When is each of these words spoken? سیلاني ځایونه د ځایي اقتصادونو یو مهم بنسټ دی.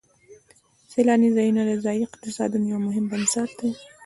سیلاني 0.91 1.29
ځایونه 1.37 1.61
د 1.65 1.71
ځایي 1.85 2.01
اقتصادونو 2.07 2.65
یو 2.71 2.79
مهم 2.87 3.05
بنسټ 3.11 3.49
دی. 3.59 3.71